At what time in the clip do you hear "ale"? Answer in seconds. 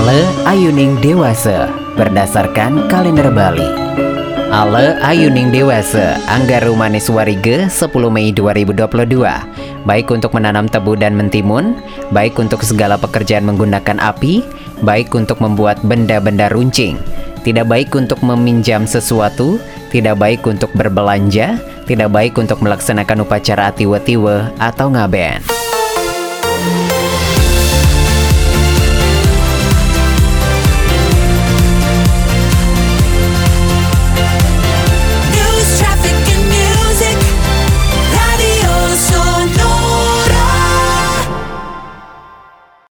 0.00-0.24, 4.48-4.96